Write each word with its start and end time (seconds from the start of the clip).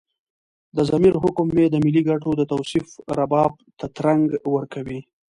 د 0.75 0.77
ضمیر 0.89 1.13
حکم 1.23 1.47
مې 1.55 1.65
د 1.69 1.75
ملي 1.85 2.01
ګټو 2.09 2.29
د 2.35 2.41
توصيف 2.51 2.85
رباب 3.19 3.51
ته 3.79 3.85
ترنګ 3.97 4.23
ورکوي. 4.55 4.99